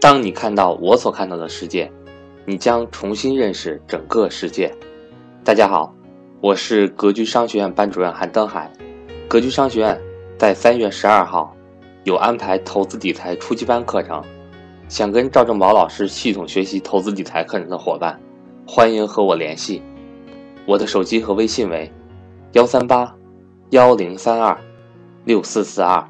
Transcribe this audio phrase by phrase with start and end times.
[0.00, 1.92] 当你看到我所看到的世界，
[2.46, 4.74] 你将重新认识整个世界。
[5.44, 5.94] 大家好，
[6.40, 8.72] 我是格局商学院班主任韩登海。
[9.28, 10.00] 格局商学院
[10.38, 11.54] 在三月十二号
[12.04, 14.24] 有安排投资理财初级班课程，
[14.88, 18.18] 想跟赵正宝老师系统学习投资理财课程的伙伴，
[18.66, 19.82] 欢迎和我联系。
[20.64, 21.92] 我的手机和微信为
[22.52, 23.14] 幺三八
[23.68, 24.58] 幺零三二
[25.26, 26.02] 六四四二。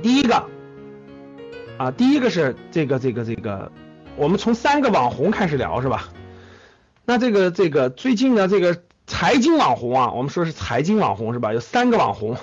[0.00, 0.40] 第一个
[1.82, 3.72] 啊，第一个是这个这个这个，
[4.14, 6.10] 我们从三个网红开始聊是吧？
[7.04, 11.52] 那这个这个最近呢，这个财经网红啊，我们说是财经网红是吧？
[11.52, 12.36] 有三个网红，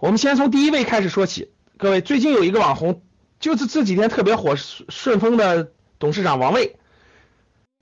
[0.00, 1.52] 我们先从第一位开始说起。
[1.78, 3.02] 各位，最近有一个网红，
[3.38, 6.74] 就是这几天特别火，顺顺丰的董事长王卫，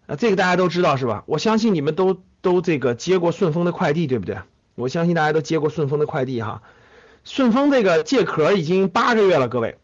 [0.07, 1.25] 啊，这个大家都知道是吧？
[1.25, 4.37] 我相信你们都都这个接过顺丰的快递，对不对？
[4.75, 6.61] 我相信大家都接过顺丰的快递哈。
[7.25, 9.79] 顺丰这个借壳已经八个月了，各位，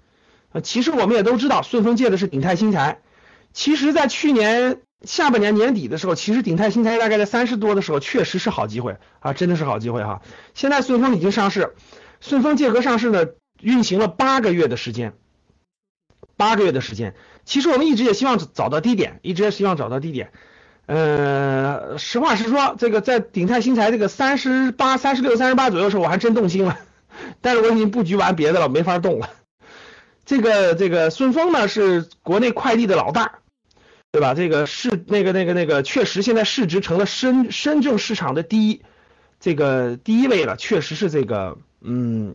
[0.53, 3.01] 呃，其实我们也都知道，顺丰借的是鼎泰新材。
[3.53, 10.23] 其实，在去年下半年年底的时候，其实鼎泰新材大概在三十多的时候，确实是好机会啊，真的是好机会哈。
[10.55, 11.75] 现在顺丰已经上市，
[12.21, 13.27] 顺丰借壳上市呢，
[13.61, 15.15] 运行了八个月的时间，
[16.37, 17.15] 八个月的时间。
[17.45, 20.31] 其实我们一直也希望找到低点，一直也希望找到低点。
[20.87, 26.79] 呃，实话实说，这个在鼎泰新材这个三十八、三十六、三十八左右的时候，我还真动心了。
[27.41, 29.31] 但是我已经布局完别的了，没法动了。
[30.29, 33.39] 这个这个顺丰呢是国内快递的老大，
[34.13, 34.35] 对吧？
[34.35, 38.83] 这个市那个那个那个确实现在市值成了深深圳市场的第一
[39.41, 42.35] 这个第一位了，确实是这个嗯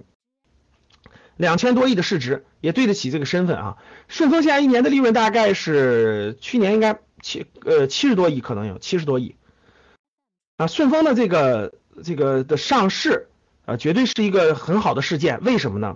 [1.37, 3.77] 两千多亿的市值也对得起这个身份啊。
[4.07, 9.35] 顺丰现在一年的利润大概是去年应该七呃七十多亿可能有七十多亿
[10.57, 10.65] 啊。
[10.65, 13.27] 顺丰的这个这个的上市。
[13.65, 15.39] 啊，绝对是一个很好的事件。
[15.41, 15.95] 为什么呢？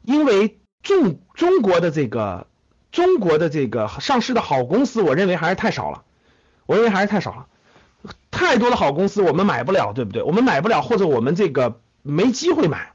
[0.00, 2.46] 因为中中国的这个
[2.92, 6.02] 中国的这个上市的好公司，我认为还是太少了。
[6.66, 7.46] 我认为还是太少了，
[8.30, 10.22] 太多的好公司我们买不了，对不对？
[10.22, 12.92] 我们买不了，或者我们这个没机会买。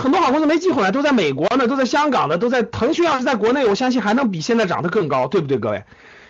[0.00, 3.04] 很多好公司没机会买，都在美国呢，都在香港呢，都在腾讯。
[3.04, 5.84] 要是在国内，我相信还能比现在涨得更高，对不对，各位？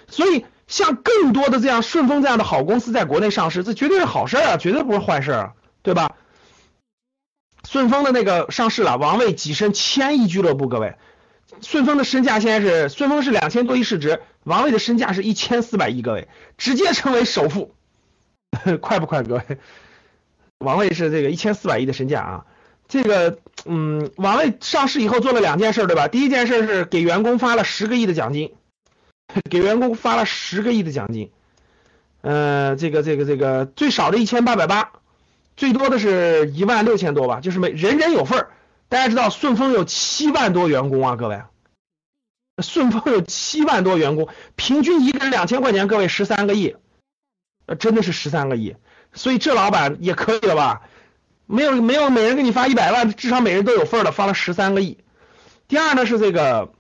[0.07, 5.53] 所以，像更多的这样顺丰这样的好公司在国内上市，这绝对是好事啊，绝对不是坏事啊，
[5.83, 6.15] 对吧？
[7.75, 10.69] 顺丰的那个上市了，王卫跻身千亿俱乐部。
[10.69, 10.95] 各位，
[11.61, 16.01] 顺丰的身价现在是顺丰是两千多亿市值，王卫的身价是一千四百亿。
[16.01, 17.75] 各位，直接成为首富，
[18.81, 19.25] 快不快？
[19.25, 19.59] 各位，
[20.59, 22.47] 王卫是这个一千四百亿的身价啊。
[22.87, 26.07] 这个，嗯，王卫上市以后做了两件事，对吧？
[26.07, 28.55] 第一件事是给员工发了十个亿的奖金，
[29.51, 31.33] 给员工发了十个亿的奖金。
[32.21, 34.93] 呃，这个这个这个最少的一千八百八。
[35.57, 38.51] 最多的是一万六千多吧，就是每人人有份儿。
[38.89, 41.43] 大家知道顺丰有七万多员工啊，各位，
[42.63, 46.77] 顺丰有七万多员工，平均一个人两千块钱，各位十三个亿，
[47.67, 48.77] 呃，真的是十三个亿。
[49.13, 50.83] 所以这老板也可以了吧？
[51.47, 54.99] 没有没有，每人给你发一百万，至少每人都有份儿了，发了十三个亿。
[55.67, 56.73] 第二呢是这个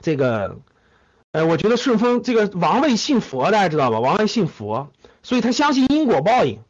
[0.00, 0.58] 这个，
[1.32, 4.00] 呃，我觉得顺丰这个王卫信佛，大家知道吧？
[4.00, 4.90] 王卫信佛，
[5.22, 6.60] 所以他相信因果报应。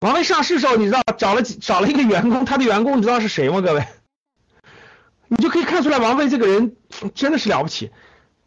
[0.00, 3.60] 王卫上市时候，你知道找了几找了一个员工，他的员工你知道是谁吗？
[3.60, 3.86] 各位，
[5.28, 6.74] 你就可以看出来王卫这个人
[7.14, 7.90] 真的是了不起。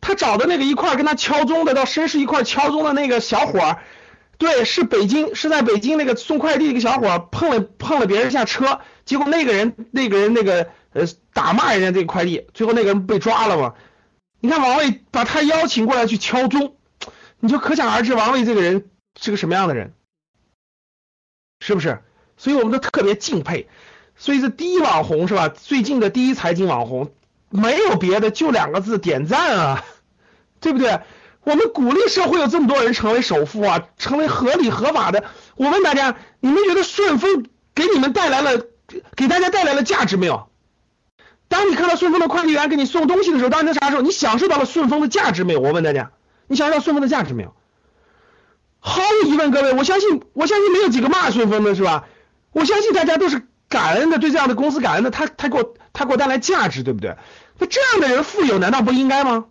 [0.02, 3.84] 他找的那个一块跟他敲钟的，到绅士一块敲钟的那个小伙儿，
[4.40, 13.76] 对，是北京是在北京那个送快递一个小伙儿碰了碰了别人一下车，结果那个人那个人那个呃打骂人家这个快递，最后那个人被抓了嘛。
[14.42, 16.76] 你看王卫把他邀请过来去敲钟，
[17.40, 18.90] 你就可想而知王卫这个人
[19.22, 19.94] 是个什么样的人。
[21.66, 22.00] 是不是？
[22.36, 23.70] 所以我们都特别敬佩。
[24.18, 25.48] 所以这第一网红是吧？
[25.48, 27.14] 最近的第一财经网红，
[27.50, 29.86] 没有别的，就两个字：点赞啊，
[30.60, 31.00] 对不对？
[31.46, 35.24] 我们鼓励社会有这么多人成为首富啊，成为合理合法的。
[35.56, 38.62] 我问大家，你们觉得顺丰给你们带来了，
[39.16, 40.50] 给大家带来了价值没有？
[41.48, 44.02] 当你看到顺丰的快递员给你送东西的时候，当你在啥时候？
[44.02, 45.62] 你享受到了顺丰的价值没有？
[45.62, 46.12] 我问大家，
[46.48, 47.56] 你享受到顺丰的价值没有？
[48.86, 52.04] 毫无疑问，各位，我相信，我相信没有几个骂顺丰的是吧？
[52.52, 57.16] 我相信大家都是感恩的，对这样的公司感恩的，他他给我他给我带来价值，对不对？
[57.60, 59.46] 那这样的人富有难道不应该吗？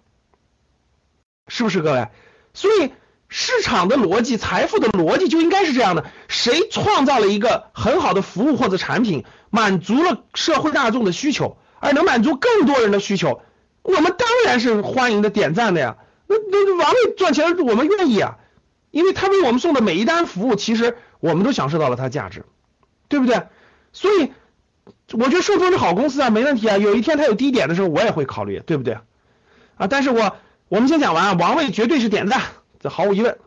[1.49, 2.09] 是不是各位？
[2.53, 2.93] 所以
[3.31, 13.41] 市场的逻辑、财富的逻辑就应该是这样的：谁创造了一个很好的服务或者产品，满足了社会大众的需求，而能满足更多人的需求，
[13.81, 15.97] 我们当然是欢迎的、点赞的呀。
[16.27, 18.37] 那那王卫赚钱，我们愿意啊。
[18.93, 22.45] 因为他为我们送的每一单服务，其实我们都享受到了它的价值，
[23.09, 23.43] 对不对？
[23.93, 24.33] 所以
[25.13, 26.77] 我觉得顺丰是好公司啊，没问题啊。
[26.77, 28.99] 有一天它有低点的时候，我也会考虑，对不对？
[29.77, 30.37] 啊，但是我
[30.69, 32.43] 我们先讲完啊，王卫绝对是点赞，
[32.81, 33.39] 这毫无疑问。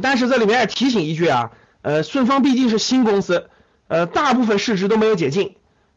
[0.00, 1.52] 但是这里面也提醒一句啊，
[1.82, 3.48] 呃，顺丰毕竟是新公司，
[3.88, 5.54] 呃，大部分市值都没有解禁，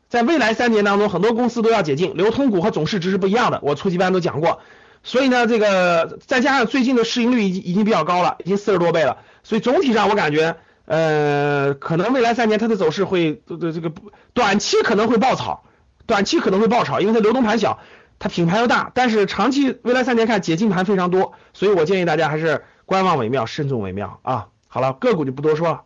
[0.09, 4.61] 在未来三年当中，很多公司都要解禁，流通股和总市值是不一样的，我初级班都讲过。
[5.07, 13.91] 所以呢，这个再加上最近的市盈率已经已经比较高了，已经四十多倍了，所以总体上我感觉，呃，可能未来三年它的走势会，这这个
[14.33, 15.63] 短期可能会爆炒，
[16.07, 17.79] 短期可能会爆炒，因为它流动盘小，
[18.17, 24.47] 它品牌又大，但是长期未来三年看解禁盘非常多，所以我建议大家还是观望为妙，慎重为妙啊。
[24.67, 25.81] 好了，个股就不多说了。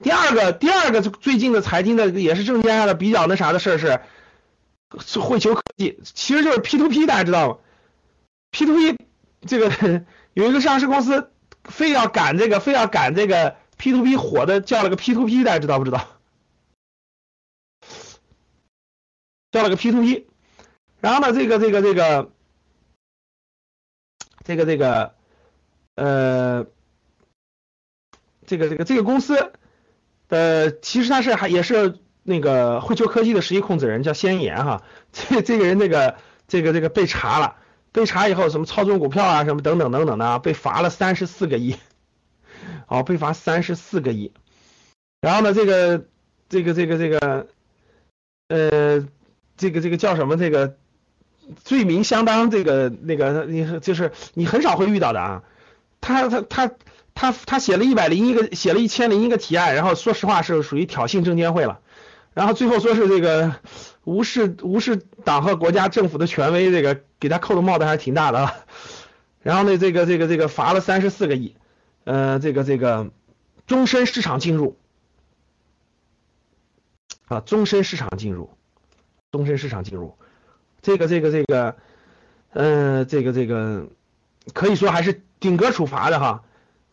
[0.00, 4.00] 第二个，第二个最近的财经的也是证监会的比较那啥的事儿是。
[5.00, 7.58] 是汇求科技，其实就是 P to P，大家知道吗
[8.50, 8.96] ？P to P
[9.46, 11.32] 这个有一个上市公司
[11.64, 16.06] 非要赶这个，非要赶这个 P to P 火的，叫了个 P to P，大家知道不知道？
[19.50, 20.26] 叫了个 P to P，
[21.00, 22.32] 然后呢，这个这个这个
[24.44, 25.14] 这个这个
[25.94, 26.66] 呃，
[28.46, 29.52] 这个这个这个公司
[30.28, 31.98] 的其实它是还也是。
[32.26, 34.82] 那个汇求科技的实际控制人叫先言哈，
[35.12, 36.16] 这这个人那个
[36.48, 37.56] 这个这个被查了，
[37.92, 41.76] 被查以后什么操纵股票啊什么等等等等的啊，被罚了三十四个亿，
[42.88, 44.32] 哦，被罚三十四个亿，
[45.20, 46.04] 然后呢，这个
[46.48, 47.46] 这个这个这个
[48.48, 49.06] 呃，
[49.58, 50.38] 这个这个叫什么？
[50.38, 50.76] 这个
[51.62, 55.42] 罪名相当这个那个你就是你很少会遇到的啊，
[56.00, 56.70] 他他他
[57.14, 61.80] 他他写了一百零一个，写了一千零一个提案，然后说实话是属于挑衅证监会了。
[62.34, 63.54] 然后最后说是这个
[64.02, 68.56] 无视无视党和国家政府的权威，这个给他扣的帽子还是挺大的啊。
[69.40, 71.54] 然后呢，这个这个这个罚了三十四个亿，
[72.02, 73.12] 呃，这个这个
[73.68, 74.76] 终身市场进入
[77.28, 78.50] 啊，终身市场进入，
[79.30, 80.18] 终身市场进入，
[80.82, 81.76] 这个这个这个，
[82.52, 83.86] 嗯，这个这个
[84.54, 86.42] 可以说还是顶格处罚的哈。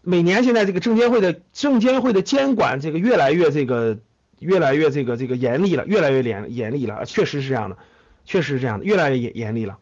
[0.01, 3.97] 每年现在这个证监会的证监会的监管这个越来越这个。
[4.41, 7.77] 越来越这个这个严厉了，越来越严严厉了，确实是这样的，
[8.25, 9.77] 确实是这样的，越来越严严厉了。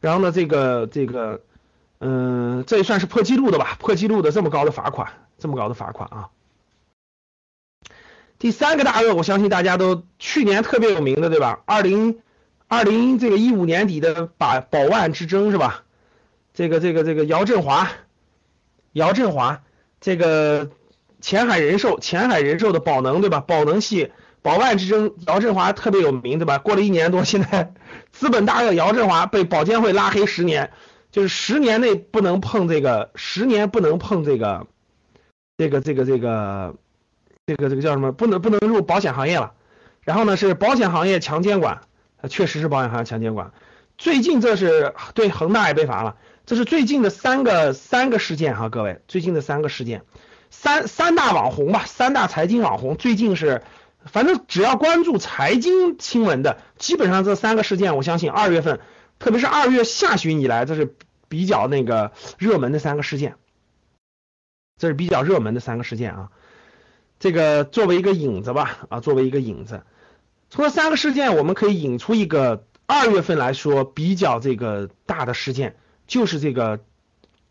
[0.00, 1.42] 然后呢，这个这个，
[1.98, 3.76] 嗯，这也算是破纪录的吧？
[3.80, 6.30] 破纪录的这么高的罚款，这么高的罚款啊！
[8.38, 11.60] 第三个大鳄，我相信大家都去年特别有名的，对吧？
[11.66, 12.20] 二零
[12.68, 15.82] 二零这个一五年底的把宝万之争是吧？
[16.54, 17.90] 这个这个这个姚振华，
[18.92, 19.62] 姚振华
[20.00, 20.70] 这个。
[21.20, 23.40] 前海人寿，前海人寿的宝能，对吧？
[23.40, 26.58] 宝能系宝万之争，姚振华特别有名，对吧？
[26.58, 27.72] 过了一年多，现在
[28.12, 30.70] 资本大鳄姚振华被保监会拉黑十年，
[31.10, 34.66] 就是十年内不能碰这个，十年不能碰这个，
[35.58, 36.74] 这个这个这个
[37.46, 38.12] 这个这个叫什么？
[38.12, 39.52] 不能不能入保险行业了。
[40.02, 41.80] 然后呢，是保险行业强监管，
[42.28, 43.52] 确实是保险行业强监管。
[43.98, 50.02] 最近这是对恒大也被罚了，这是最近的三个三个事件哈，各位，最近的三个事件。
[50.50, 53.62] 三三大网红吧，三大财经网红最近是，
[54.04, 58.80] 反正只要关注财经新闻的，基本上这三个事件，我相信二月份，
[59.18, 60.94] 特别是二月下旬以来，这是
[61.28, 63.36] 比较那个热门的三个事件，
[64.78, 66.30] 这是比较热门的三个事件啊。
[67.18, 69.82] 这个作为一个引子吧，啊，作为一个引子，
[70.48, 76.80] 从这三个事件，我们可以引出一个二月份来说比较这个大的事件，就是这个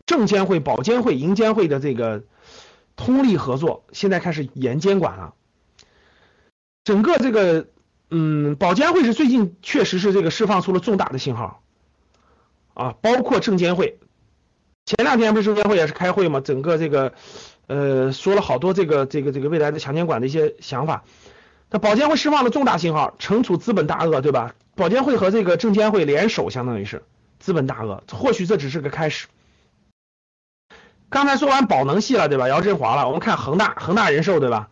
[0.06, 2.24] 证监会、保监会、银监会的这个。
[2.96, 5.34] 通力合作，现在开始严监管了。
[6.82, 7.66] 整个这个，
[8.10, 11.62] 嗯，保监会是最近确实是这个释放出了重大的信号，
[12.74, 13.98] 啊，包括证监会，
[14.84, 17.12] 前两天不是证监会也是开会嘛，整个这个，
[17.66, 21.04] 呃，说了好多这个这个这个未来的强监管的一些想法。
[21.68, 24.54] 那保监会释放了重大信号，惩处资本大鳄，对吧？
[24.76, 27.02] 保监会和这个证监会联手，相当于是
[27.40, 29.26] 资本大鳄，或许这只是个开始。
[31.08, 32.48] 刚才说完宝能系了，对吧？
[32.48, 34.68] 姚振华了，我们看恒大，恒大人寿，对吧？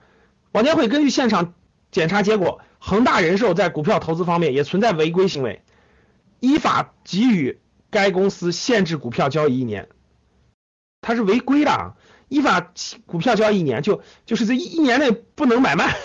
[0.52, 1.54] 保监会根据现场
[1.90, 5.62] 检查结果，恒大人寿在股票投资方面也存在违规行为，
[6.40, 7.60] 依法给予
[7.90, 9.88] 该公司限制股票交易一年。
[11.00, 11.94] 它是违规的，
[12.28, 12.72] 依法
[13.06, 15.96] 股票交易一年，就就是这一年内不能买卖，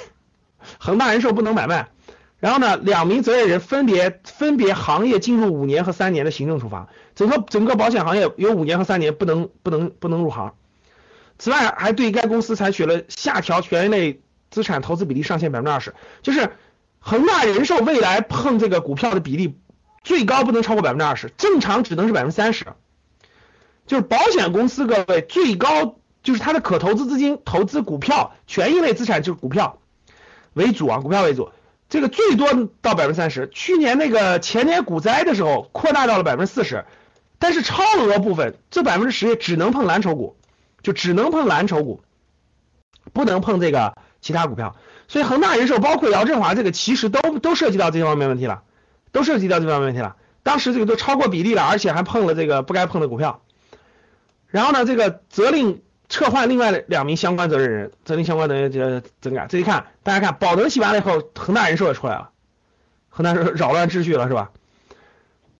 [0.77, 1.89] 恒大人寿不能买卖。
[2.39, 10.53] 然后呢，两名责任人分别分别行业进入五年和三年的行政处罚，整个整个保险行业有五年和三年不能不能不能入行。
[11.37, 16.51] 此外，还对该公司采取了下调权益类资产投资比例上限百分之二十，就是
[16.99, 19.57] 恒大人寿未来碰这个股票的比例
[20.03, 22.65] 最高不能超过百分之二十，正常只能是百分之三十。
[23.85, 29.79] 就是保险公司各位最高就是它的可投资资金投资股票权益类资产就是股票。
[30.53, 31.51] 为主啊，股票为主，
[31.89, 32.47] 这个最多
[32.81, 33.49] 到百分之三十。
[33.49, 36.85] 去年那个前年股灾的时候扩大到了百分之四十，
[37.39, 40.37] 但是超额部分这百分之十也只能碰蓝筹股，
[40.83, 42.01] 就只能碰蓝筹股，
[43.11, 44.75] 不能碰这个其他股票。
[45.07, 48.61] 所以恒大人寿包括姚振华这个其实都都涉及到这方面问题了，
[49.11, 50.15] 都涉及到这方面问题了。
[50.43, 53.41] 当时这个都超过比例了，而且还碰了这个不该碰的股票。
[54.45, 59.45] 然后呢，这个责令撤换另外的两名相关责任人，责令相关的这整改。
[59.47, 62.31] 这一看，大家看，保德洗完了以后，恒大人寿也出来了，
[63.09, 64.49] 恒大是扰乱秩序了，是吧？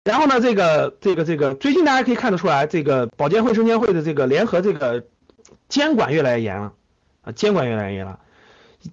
[0.03, 5.05] 然后呢，这个这个这个，最近大家可以看得出来，这个保监会、证监会的这个联合这个
[5.67, 6.73] 监管越来越严了
[7.21, 8.19] 啊，监管越来越严了。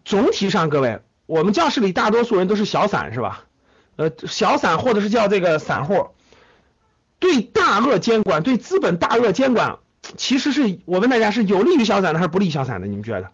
[0.05, 3.45] 总体上，各位，我们教室里大多数人都是小散，是吧？
[3.97, 6.09] 呃，小散或者是叫这个散户，
[7.19, 9.79] 对大鳄监管，对资本大鳄监管。
[10.17, 12.87] 其实是我问大家是有利于小散的还是不利于小散的？
[12.87, 13.31] 你们觉得？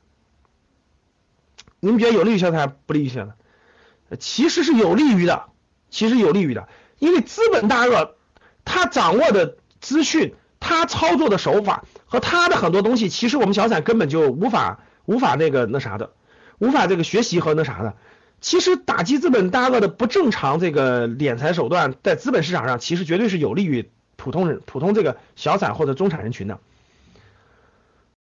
[1.81, 3.35] 你们觉得有利于小散还是不利于小散？
[4.19, 5.47] 其实是有利于的，
[5.91, 8.15] 其实有利于的，因为资本大鳄
[8.65, 16.13] 他掌握的资讯，他操作的手法和他的很多东西，其实我们小散根本就无法无法那个那啥的，
[16.59, 17.95] 无法这个学习和那啥的。
[18.41, 23.91] 其实打击资本大鳄的不正常这个敛财手段，在资本市场上其实绝对是有利于。
[24.23, 26.61] 普通人、普通这个小散或者中产人群的，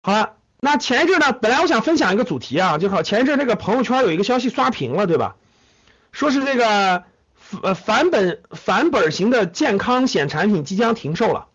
[0.02, 5.36] 好了，那前一阵呢，本来我想分享一个主题啊，就好前一阵这个朋友圈有一个消息刷屏了，对吧？
[6.14, 7.04] 说是这个
[7.62, 11.48] 呃返本返本型的健康险产品即将停售了。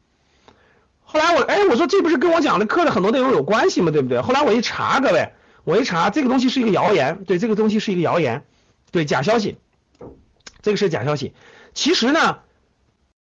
[1.04, 3.90] 后来我哎，我说这不是跟我讲的课的很多内容有关系吗？
[3.92, 4.20] 对不对？
[4.20, 5.32] 后来我一查，各位，
[5.64, 8.44] 我一查这个东西是一个谣言，对，这个东西是一个谣言，
[8.90, 9.56] 对，假消息，
[10.60, 11.32] 这个是假消息。
[11.72, 12.40] 其实呢。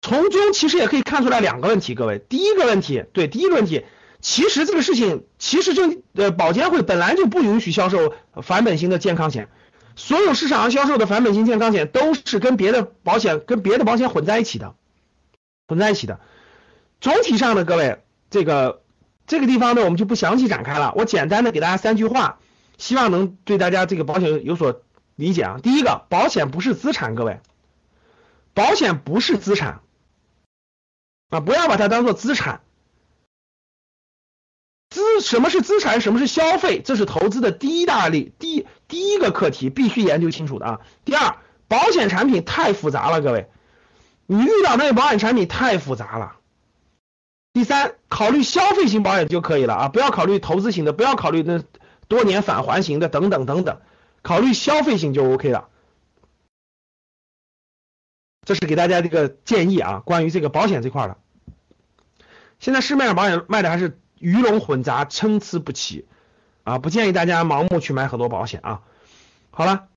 [0.03, 3.86] 从中其实也可以看出来两个问题，各位，第一个问题，对，第一个问题，
[4.19, 5.83] 其实这个事情，其实就
[6.13, 9.48] 呃保监会本来就不允许销售返本型的健康险，
[9.95, 14.75] 所有市场上销售的返本型健康险都是跟别的保险跟别的保险混在一起的，
[15.69, 16.19] 混在一起的。
[17.00, 18.81] 总体上呢，各位，这个
[19.25, 22.39] 这个地方呢，我们就不详细展开了，我简单的给大家三句话，
[22.77, 24.81] 希望能对大家这个保险有所
[25.15, 25.60] 理解啊。
[25.63, 27.39] 第一个，保险不是资产，各位，
[28.53, 29.79] 保险不是资产。
[31.30, 32.62] 啊，不要把它当做资产。
[34.89, 36.01] 资什么是资产？
[36.01, 36.80] 什么是消费？
[36.80, 40.82] 这是投资的第一大例，第第一个课题必须研究清楚的啊。
[41.03, 41.38] 第二，
[41.68, 43.50] 保险产品太复杂了，各位，
[44.27, 46.36] 你遇到那个保险产品太复杂了。
[47.53, 51.63] 第三，考虑消费型保险就可以了啊，不要考虑投资型的，不要考虑那
[52.08, 53.82] 多年返还型的等等等等，
[54.22, 55.70] 考虑消费型就 OK 了。
[58.45, 61.17] 这是给大家这个建议啊，关于这个保险这块的。
[62.59, 66.05] 现在市面上保险卖的还是鱼龙混杂、参差不齐
[66.63, 68.81] 啊，不建议大家盲目去买很多保险啊。
[69.51, 69.88] 好了。